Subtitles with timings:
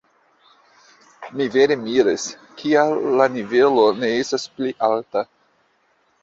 [1.41, 2.25] Mi vere miras,
[2.63, 5.25] kial la nivelo ne estas pli alta.